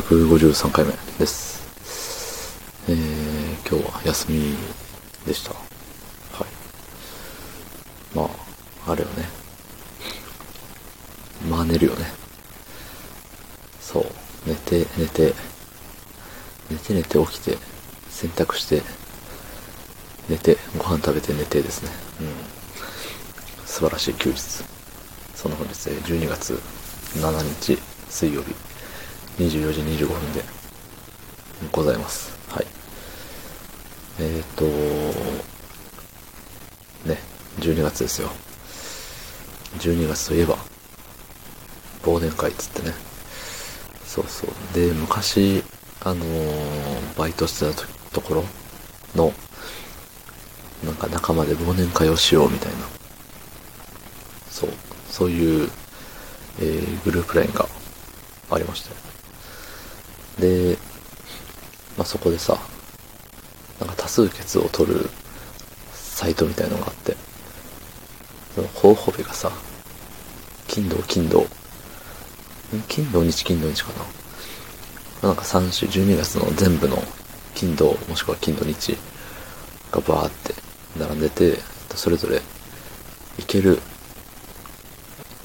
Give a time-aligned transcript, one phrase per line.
[0.00, 1.62] 853回目です。
[2.88, 2.96] えー、
[3.68, 4.56] 今日は休み
[5.24, 5.52] でした。
[5.52, 6.46] はい。
[8.12, 8.28] ま
[8.88, 9.28] あ、あれよね。
[11.48, 12.06] まあ寝るよね。
[13.80, 14.06] そう。
[14.48, 15.32] 寝て、寝て、
[16.68, 17.56] 寝て寝て起きて、
[18.10, 18.82] 洗濯して、
[20.28, 21.90] 寝て、ご飯食べて寝てですね。
[22.20, 23.64] うん。
[23.64, 24.40] 素晴らしい休日。
[25.36, 26.60] その本日、12月
[27.14, 28.56] 7日水曜日、
[29.38, 30.44] 24時25分で
[31.72, 32.32] ございます。
[32.48, 32.66] はい。
[34.20, 34.64] えっ、ー、と、
[37.08, 37.18] ね、
[37.58, 38.28] 12月ですよ。
[39.78, 40.56] 12月といえば、
[42.04, 42.94] 忘年会っつってね。
[44.06, 44.50] そうそう。
[44.74, 45.64] で、昔、
[46.04, 48.44] あのー、バイトしてたとところ
[49.16, 49.32] の、
[50.84, 52.78] なんか仲間で忘年会をしようみたいな。
[54.48, 54.70] そう。
[55.10, 55.68] そういう、
[56.60, 57.66] えー、グループラインが
[58.50, 58.90] ありました
[60.38, 60.76] で、
[61.96, 62.58] まあ、そこでさ、
[63.80, 65.08] なんか多数決を取る
[65.92, 67.16] サイトみたいのがあって、
[68.54, 69.50] その候補日がさ、
[70.66, 71.46] 金土、金土、
[72.88, 73.92] 金土日、金土日か
[75.22, 75.28] な？
[75.28, 77.02] なんか3週、12月の全部の
[77.54, 78.96] 金土、もしくは金土日
[79.90, 80.54] がバーって
[80.98, 81.58] 並んでて、
[81.94, 82.42] それぞれ、
[83.38, 83.80] いける、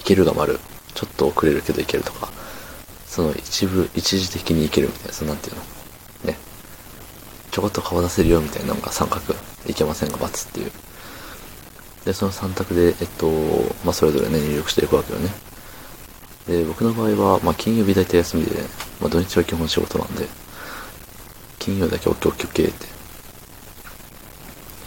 [0.00, 0.60] いけるが丸、
[0.94, 2.30] ちょっと遅れるけどいけるとか、
[3.14, 5.62] その一部、一時的にいけるみたいな、そのなんていうの
[6.24, 6.36] ね。
[7.52, 9.36] ちょこっと顔出せるよみたいなのが三角、
[9.68, 10.72] いけませんが×っていう。
[12.04, 13.30] で、その3択で、えっと、
[13.84, 15.30] まあ、それぞれね、入力していくわけよね。
[16.48, 18.56] で、僕の場合は、まあ、金曜日大体休みで、
[19.00, 20.26] まあ、土日は基本仕事なんで、
[21.60, 22.72] 金曜だけオッケーオッケーオッケーっ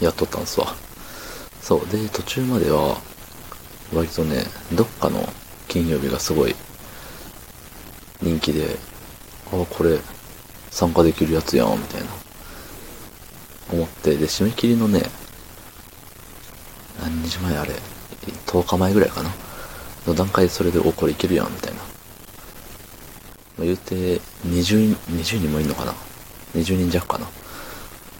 [0.00, 0.76] て、やっとったんすわ。
[1.62, 1.88] そう。
[1.88, 3.00] で、途中までは、
[3.94, 5.26] 割とね、どっかの
[5.66, 6.54] 金曜日がすごい
[8.22, 8.76] 人気で、
[9.52, 9.98] あ、これ
[10.70, 12.06] 参加できるやつやん、みたいな。
[13.72, 15.02] 思って、で、締め切りのね、
[17.00, 17.74] 何日前あれ、
[18.46, 19.30] 10日前ぐらいかな。
[20.06, 21.80] の段階でそれで、お、これいけるやん、みたいな。
[23.60, 25.92] 言うて、20、20人もいんのかな
[26.54, 27.26] ?20 人弱かな。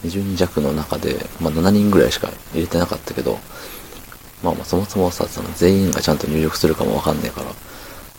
[0.04, 3.38] 20人弱の中で、まあ、7人ぐらいしか入れてなかったけど、
[4.42, 7.50] まあまあそもそもさ、その全員がちゃんと入力するかもわかんねえから、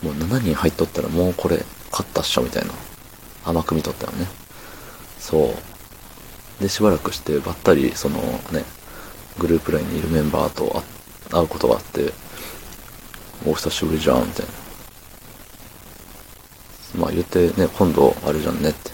[0.02, 2.72] もう7人入っとったらもうこれ、勝ったっしょみたいな。
[3.44, 4.26] 甘く見とったよね。
[5.18, 5.54] そ
[6.58, 6.62] う。
[6.62, 8.20] で、しばらくしてばったり、その
[8.52, 8.64] ね、
[9.38, 10.82] グループ LINE にいるメンバーと
[11.30, 12.12] 会うことがあって、
[13.46, 14.52] お久しぶりじゃん、みたいな。
[17.00, 18.90] まあ言ってね、今度あるじゃんねって。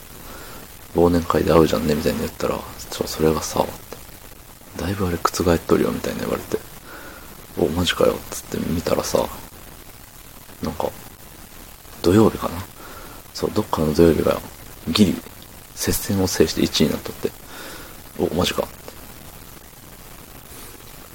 [0.94, 2.59] 忘年会で会うじゃんね、みたいに言ったら、
[2.91, 3.65] ちょ、それがさ、
[4.77, 6.59] だいぶあれ覆っとるよ、みたいな言われて。
[7.59, 9.27] お、マジかよっ、つって見たらさ、
[10.62, 10.91] なんか、
[12.03, 12.55] 土曜日かな？
[13.34, 14.41] そう、どっかの土曜日が
[14.89, 15.15] ギリ、
[15.75, 17.31] 接戦を制して1位になっとって、
[18.19, 18.67] お、マジか。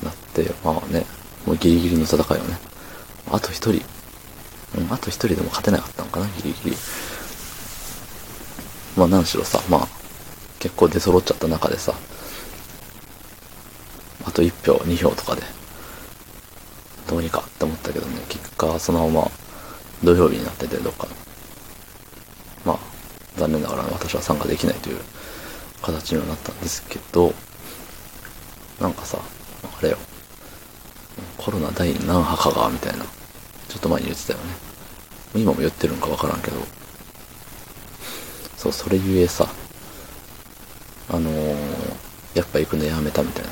[0.03, 1.05] なって、まあね、
[1.45, 2.57] もうギリギリの戦いをね。
[3.31, 3.69] あと1人、
[4.77, 6.77] うん、あと1人でも勝てなかったのかな、ギリギリ。
[8.97, 9.87] まあ何しろさ、まあ、
[10.59, 11.93] 結構出揃っちゃった中でさ、
[14.25, 15.41] あと1票、2票とかで、
[17.11, 19.31] どうにかって思ったけどね、結果そのまま
[20.01, 21.07] 土曜日になってて、どっか。
[22.63, 22.79] まあ、
[23.35, 24.99] 残念ながら私は参加できないという
[25.81, 27.33] 形にはなったんですけど、
[28.79, 29.19] なんかさ、
[29.61, 29.97] あれよ、
[31.37, 34.45] コロナ第何波かが、みたいな、ちょっと前に言ってたよね。
[35.35, 36.61] 今も言ってるんかわからんけど、
[38.55, 39.49] そう、それゆえさ、
[41.09, 41.57] あのー、
[42.35, 43.45] やっぱ行くのやめたみたい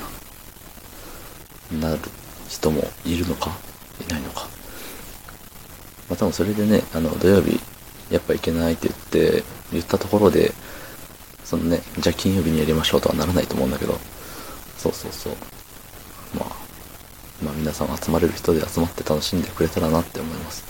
[1.82, 2.00] な、なる
[2.50, 3.56] 人もいるのか？
[4.06, 4.48] いないのか？
[6.10, 7.60] まあ多分それでね、あの、土曜日、
[8.10, 10.52] やっぱ行けないって言って、言ったところで、
[11.46, 13.98] そのね、じゃあ金曜日にやりましょうとはならないと思うんだけど、
[14.78, 15.34] そうそうそう。
[16.36, 16.50] まあ、
[17.44, 20.64] まあ皆さん集まれる人で集まって楽しんでくれたらなって思います。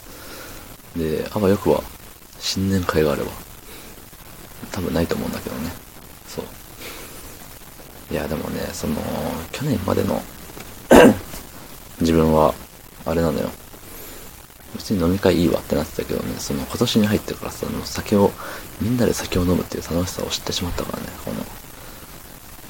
[0.98, 1.82] で、あわよくは、
[2.40, 3.32] 新年会があれば、
[4.72, 5.72] 多分ないと思うんだけどね。
[6.28, 6.46] そう。
[8.12, 8.96] いや、でもね、その、
[9.52, 10.22] 去年までの
[12.02, 12.54] 自分は、
[13.06, 13.50] あれなのよ。
[14.76, 18.32] 別に飲み会いいわってなってたけどね、その今年に入ってからさ、の酒を、
[18.80, 21.44] みんなで酒を飲むっていう楽しさを知ってしまったからね、この、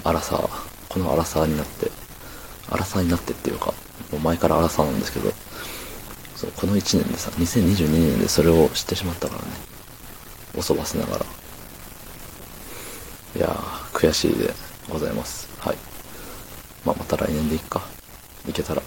[0.04, 0.50] 荒さ、
[0.88, 1.92] この荒さになって、
[2.70, 3.74] 荒さになってっていうか、
[4.12, 5.32] もう前から荒さなんですけど、
[6.36, 9.48] そう、この1年でさ、2022年でそれを知ってしまったからね、
[10.58, 11.26] おそばせながら。
[13.36, 14.54] いやー、悔しいで
[14.90, 15.50] ございます。
[15.60, 15.78] はい。
[16.86, 17.82] まあ、また来年でいっか。
[18.48, 18.82] いけたら。